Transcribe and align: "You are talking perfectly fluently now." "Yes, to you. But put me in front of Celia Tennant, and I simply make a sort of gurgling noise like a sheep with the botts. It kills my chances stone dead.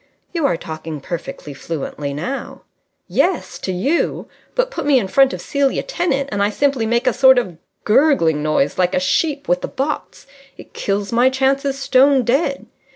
"You 0.33 0.47
are 0.47 0.57
talking 0.57 0.99
perfectly 0.99 1.53
fluently 1.53 2.11
now." 2.11 2.63
"Yes, 3.07 3.59
to 3.59 3.71
you. 3.71 4.27
But 4.55 4.71
put 4.71 4.83
me 4.87 4.97
in 4.97 5.07
front 5.07 5.31
of 5.31 5.41
Celia 5.41 5.83
Tennant, 5.83 6.27
and 6.31 6.41
I 6.41 6.49
simply 6.49 6.87
make 6.87 7.05
a 7.05 7.13
sort 7.13 7.37
of 7.37 7.59
gurgling 7.83 8.41
noise 8.41 8.79
like 8.79 8.95
a 8.95 8.99
sheep 8.99 9.47
with 9.47 9.61
the 9.61 9.67
botts. 9.67 10.25
It 10.57 10.73
kills 10.73 11.11
my 11.11 11.29
chances 11.29 11.77
stone 11.77 12.23
dead. 12.23 12.65